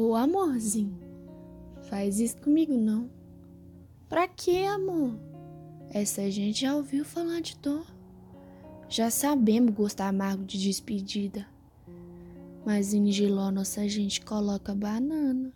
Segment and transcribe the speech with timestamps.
[0.00, 0.96] Ô amorzinho,
[1.88, 3.10] faz isso comigo não.
[4.08, 5.18] Pra quê, amor?
[5.90, 7.84] Essa gente já ouviu falar de dor.
[8.88, 11.48] Já sabemos gosto amargo de despedida.
[12.64, 15.52] Mas em Giló nossa gente coloca banana.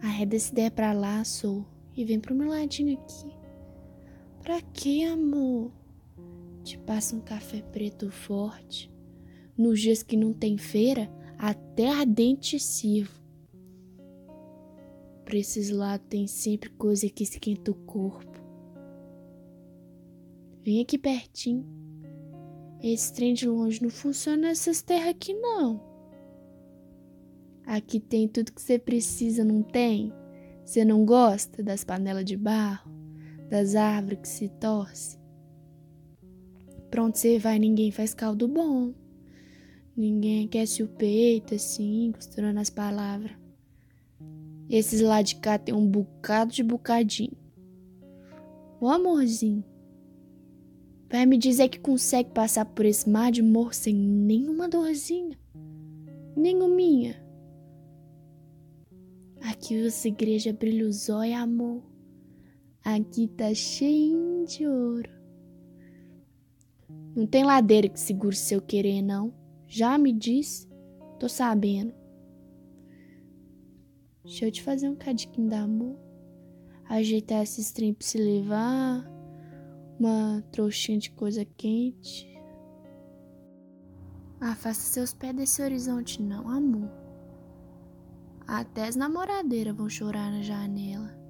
[0.00, 1.66] Arreda essa ideia pra lá, sou,
[1.96, 3.34] e vem pro meu ladinho aqui.
[4.40, 5.72] Pra quê, amor?
[6.62, 8.88] Te passa um café preto forte.
[9.58, 11.10] Nos dias que não tem feira,
[11.50, 13.22] até ardente sirvo.
[15.26, 18.40] Pra esses lados tem sempre coisa que esquenta o corpo.
[20.62, 21.66] Vem aqui pertinho.
[22.82, 25.82] Esse trem de longe não funciona nessas terras aqui não.
[27.66, 30.12] Aqui tem tudo que você precisa, não tem?
[30.64, 32.90] Você não gosta das panelas de barro,
[33.50, 35.20] das árvores que se torcem?
[36.90, 38.94] Pronto, você vai, ninguém faz caldo bom.
[39.96, 43.32] Ninguém aquece o peito assim, costurando as palavras.
[44.68, 47.36] Esses lá de cá tem um bocado de bocadinho.
[48.80, 49.64] Ô amorzinho,
[51.10, 55.38] vai me dizer que consegue passar por esse mar de morro sem nenhuma dorzinha?
[56.36, 57.22] Nenhuminha.
[59.40, 61.82] Aqui essa igreja brilha os olhos, amor.
[62.82, 65.10] Aqui tá cheio de ouro.
[67.14, 69.43] Não tem ladeira que segure seu querer, não.
[69.76, 70.68] Já me disse?
[71.18, 71.92] Tô sabendo.
[74.22, 75.98] Deixa eu te fazer um cadiquinho de amor.
[76.88, 79.04] Ajeitar esses trem pra se levar.
[79.98, 82.40] Uma trouxinha de coisa quente.
[84.40, 86.92] Afasta seus pés desse horizonte, não, amor.
[88.46, 91.24] Até as namoradeiras vão chorar na janela.